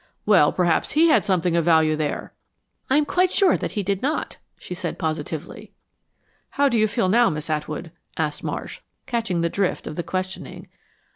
[0.25, 2.33] "Well, perhaps he had something of value there."
[2.89, 5.73] "I'm quite sure he did not," she said, positively.
[6.49, 10.69] "How do you feel now, Miss Atwood?" asked Marsh, catching the drift of the questioning.